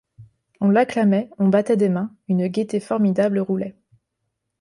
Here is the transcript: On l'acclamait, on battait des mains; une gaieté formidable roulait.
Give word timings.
On 0.61 0.71
l'acclamait, 0.71 1.29
on 1.37 1.49
battait 1.49 1.77
des 1.77 1.87
mains; 1.87 2.11
une 2.27 2.47
gaieté 2.47 2.79
formidable 2.79 3.37
roulait. 3.37 3.75